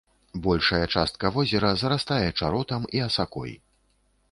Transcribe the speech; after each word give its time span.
Большая 0.45 0.85
частка 0.95 1.31
возера 1.35 1.69
зарастае 1.83 2.25
чаротам 2.39 2.89
і 2.99 3.05
асакой. 3.11 3.57